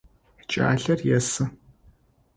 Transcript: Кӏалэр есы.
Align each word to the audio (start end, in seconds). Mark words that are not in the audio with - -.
Кӏалэр 0.49 0.99
есы. 1.17 1.43